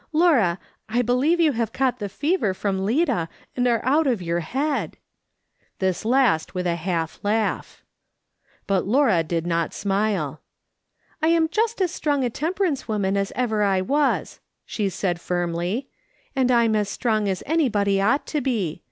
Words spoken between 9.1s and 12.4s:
did not smile." I am just as strong a